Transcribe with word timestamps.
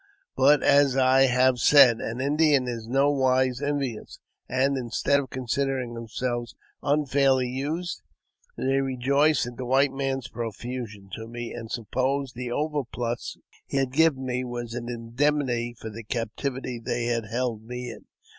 But, 0.35 0.63
as 0.63 0.97
I 0.97 1.27
have 1.27 1.59
said, 1.59 1.99
an 2.01 2.19
Indian 2.19 2.67
is 2.67 2.87
in 2.87 2.93
no 2.93 3.11
wise 3.11 3.61
envious, 3.61 4.17
and, 4.49 4.75
instead 4.75 5.19
of 5.19 5.29
considering 5.29 5.93
themselves 5.93 6.55
unfairly 6.81 7.47
used, 7.47 8.01
they 8.57 8.81
rejoiced 8.81 9.45
at 9.45 9.57
the 9.57 9.65
white 9.67 9.91
man's 9.91 10.27
profusion 10.27 11.11
to 11.13 11.27
me, 11.27 11.53
and 11.53 11.69
supposed 11.69 12.33
the 12.33 12.51
overplus 12.51 13.37
he 13.67 13.77
had 13.77 13.93
given 13.93 14.25
me 14.25 14.43
was 14.43 14.73
an 14.73 14.89
indemnity 14.89 15.75
for 15.79 15.91
the 15.91 16.03
captivity 16.03 16.79
they 16.83 17.05
had 17.05 17.27
held 17.27 17.61
me 17.63 17.91
in. 17.91 18.05